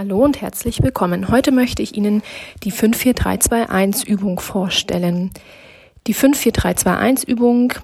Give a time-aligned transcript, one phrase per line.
[0.00, 1.28] Hallo und herzlich willkommen.
[1.28, 2.22] Heute möchte ich Ihnen
[2.62, 5.30] die 54321 Übung vorstellen.
[6.06, 7.74] Die 54321 Übung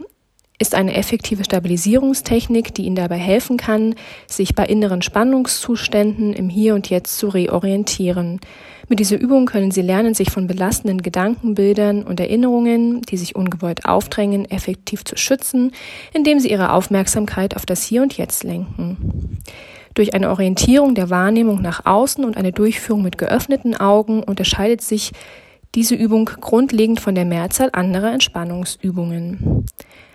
[0.58, 6.74] ist eine effektive Stabilisierungstechnik, die Ihnen dabei helfen kann, sich bei inneren Spannungszuständen im Hier
[6.74, 8.40] und Jetzt zu reorientieren.
[8.88, 13.84] Mit dieser Übung können Sie lernen, sich von belastenden Gedankenbildern und Erinnerungen, die sich ungewollt
[13.84, 15.72] aufdrängen, effektiv zu schützen,
[16.14, 19.42] indem Sie Ihre Aufmerksamkeit auf das Hier und Jetzt lenken.
[19.96, 25.12] Durch eine Orientierung der Wahrnehmung nach außen und eine Durchführung mit geöffneten Augen unterscheidet sich
[25.74, 29.64] diese Übung grundlegend von der Mehrzahl anderer Entspannungsübungen.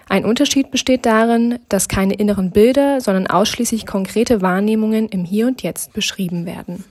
[0.08, 5.64] Ein Unterschied besteht darin, dass keine inneren Bilder, sondern ausschließlich konkrete Wahrnehmungen im Hier und
[5.64, 6.84] Jetzt beschrieben werden.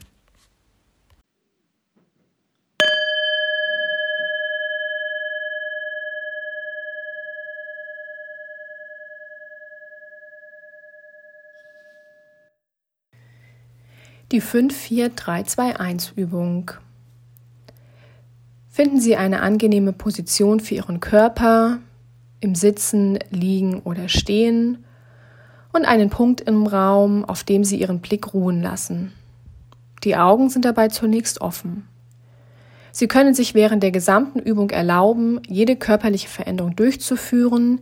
[14.32, 16.70] Die 5-4-3-2-1-Übung.
[18.68, 21.80] Finden Sie eine angenehme Position für Ihren Körper,
[22.38, 24.84] im Sitzen, Liegen oder Stehen
[25.72, 29.10] und einen Punkt im Raum, auf dem Sie Ihren Blick ruhen lassen.
[30.04, 31.88] Die Augen sind dabei zunächst offen.
[32.92, 37.80] Sie können sich während der gesamten Übung erlauben, jede körperliche Veränderung durchzuführen,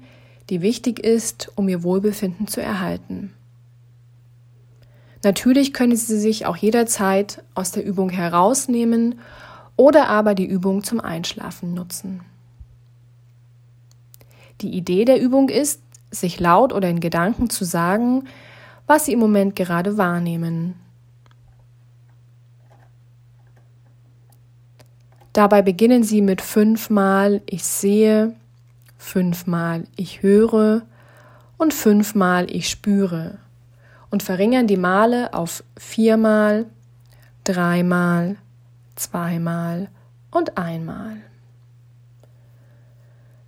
[0.48, 3.34] die wichtig ist, um Ihr Wohlbefinden zu erhalten.
[5.24, 9.18] Natürlich können Sie sich auch jederzeit aus der Übung herausnehmen
[9.76, 12.20] oder aber die Übung zum Einschlafen nutzen.
[14.60, 18.24] Die Idee der Übung ist, sich laut oder in Gedanken zu sagen,
[18.86, 20.74] was Sie im Moment gerade wahrnehmen.
[25.32, 28.34] Dabei beginnen Sie mit fünfmal ich sehe,
[28.96, 30.82] fünfmal ich höre
[31.58, 33.38] und fünfmal ich spüre
[34.10, 36.66] und verringern die Male auf viermal,
[37.44, 38.36] dreimal,
[38.96, 39.88] zweimal
[40.30, 41.16] und einmal.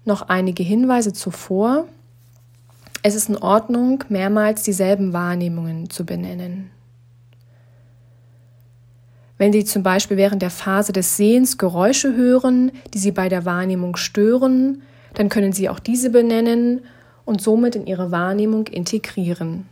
[0.05, 1.86] Noch einige Hinweise zuvor.
[3.02, 6.70] Es ist in Ordnung, mehrmals dieselben Wahrnehmungen zu benennen.
[9.40, 13.46] Wenn Sie zum Beispiel während der Phase des Sehens Geräusche hören, die Sie bei der
[13.46, 14.83] Wahrnehmung stören,
[15.14, 16.83] dann können Sie auch diese benennen
[17.24, 19.67] und somit in Ihre Wahrnehmung integrieren.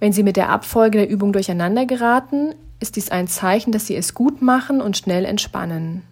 [0.00, 3.96] Wenn Sie mit der Abfolge der Übung durcheinander geraten, ist dies ein Zeichen, dass Sie
[3.96, 6.02] es gut machen und schnell entspannen.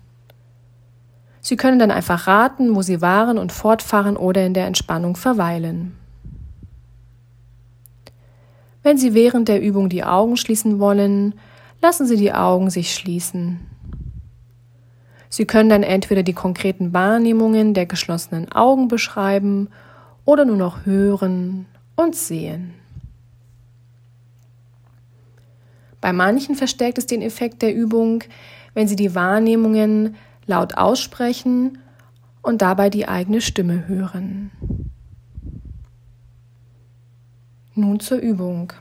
[1.41, 5.97] Sie können dann einfach raten, wo Sie waren und fortfahren oder in der Entspannung verweilen.
[8.83, 11.35] Wenn Sie während der Übung die Augen schließen wollen,
[11.81, 13.61] lassen Sie die Augen sich schließen.
[15.29, 19.69] Sie können dann entweder die konkreten Wahrnehmungen der geschlossenen Augen beschreiben
[20.25, 22.75] oder nur noch hören und sehen.
[26.07, 28.23] Bei manchen verstärkt es den Effekt der Übung,
[28.75, 30.15] wenn Sie die Wahrnehmungen
[30.47, 31.79] laut aussprechen
[32.43, 34.53] und dabei die eigene Stimme hören.
[37.75, 38.73] Nun zur Übung.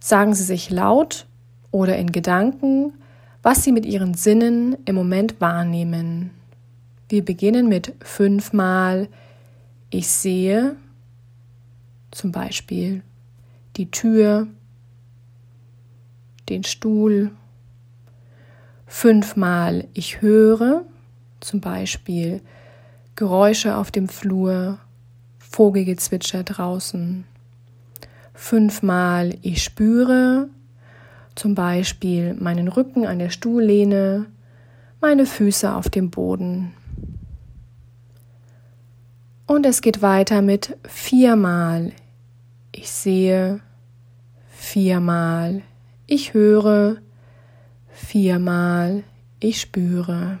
[0.00, 1.26] Sagen Sie sich laut
[1.72, 2.94] oder in Gedanken,
[3.42, 6.30] was Sie mit Ihren Sinnen im Moment wahrnehmen.
[7.10, 9.08] Wir beginnen mit fünfmal
[9.90, 10.74] Ich sehe,
[12.12, 13.02] zum Beispiel
[13.76, 14.46] die Tür,
[16.48, 17.30] den Stuhl,
[18.86, 20.84] fünfmal ich höre,
[21.40, 22.40] zum Beispiel
[23.16, 24.78] Geräusche auf dem Flur,
[25.38, 27.24] Vogelgezwitscher draußen.
[28.34, 30.48] Fünfmal ich spüre,
[31.34, 34.26] zum Beispiel meinen Rücken an der Stuhllehne,
[35.00, 36.72] meine Füße auf dem Boden.
[39.46, 41.92] Und es geht weiter mit viermal
[42.72, 43.60] ich sehe,
[44.50, 45.62] viermal
[46.12, 46.98] ich höre,
[47.88, 49.02] viermal
[49.40, 50.38] ich spüre.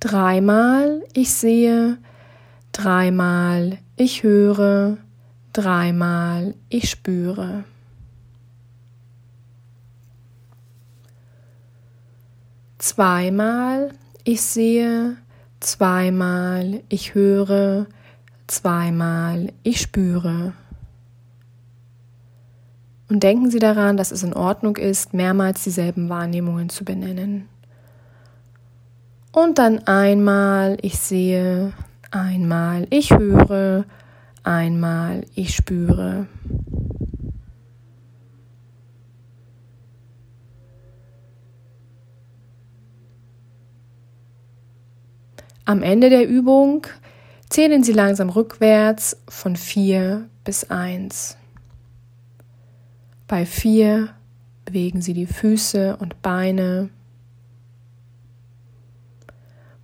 [0.00, 1.98] Dreimal ich sehe,
[2.72, 4.96] dreimal ich höre,
[5.52, 7.62] dreimal ich spüre.
[12.78, 15.16] Zweimal ich sehe,
[15.60, 17.86] zweimal ich höre,
[18.48, 20.54] zweimal ich spüre.
[23.08, 27.48] Und denken Sie daran, dass es in Ordnung ist, mehrmals dieselben Wahrnehmungen zu benennen.
[29.32, 31.72] Und dann einmal ich sehe,
[32.10, 33.84] einmal ich höre,
[34.42, 36.28] einmal ich spüre.
[45.66, 46.86] Am Ende der Übung
[47.48, 51.38] zählen Sie langsam rückwärts von 4 bis 1.
[53.34, 54.14] Bei 4
[54.64, 56.90] bewegen Sie die Füße und Beine.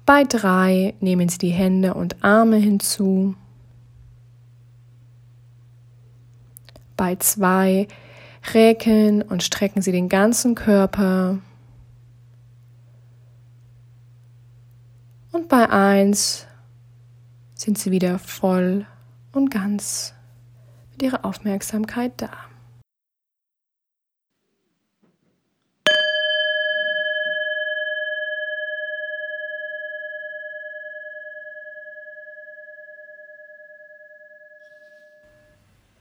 [0.06, 3.35] Bei 3 nehmen Sie die Hände und Arme hinzu.
[6.97, 7.88] Bei 2
[8.55, 11.41] räkeln und strecken Sie den ganzen Körper.
[15.32, 16.47] Und bei 1
[17.56, 18.87] sind Sie wieder voll
[19.32, 20.14] und ganz
[20.93, 22.31] mit Ihrer Aufmerksamkeit da.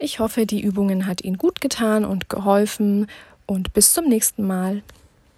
[0.01, 3.07] Ich hoffe, die Übungen hat Ihnen gut getan und geholfen
[3.45, 4.81] und bis zum nächsten Mal.